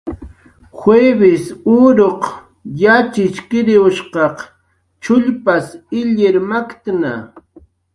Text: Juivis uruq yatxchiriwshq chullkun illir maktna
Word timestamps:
Juivis 0.77 1.43
uruq 1.75 2.23
yatxchiriwshq 2.81 4.15
chullkun 5.03 5.65
illir 5.99 6.35
maktna 6.49 7.13